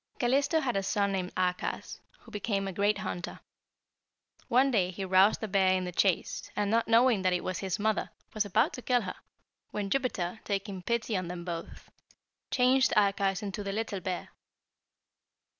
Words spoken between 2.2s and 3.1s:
who became a great